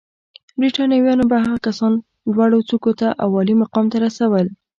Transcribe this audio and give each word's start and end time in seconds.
برېټانویانو 0.59 1.23
به 1.31 1.37
هغه 1.43 1.57
کسان 1.65 1.93
لوړو 2.33 2.59
څوکیو 2.69 2.93
او 3.23 3.29
عالي 3.37 3.55
مقام 3.61 3.85
ته 3.91 3.97
رسول. 4.05 4.47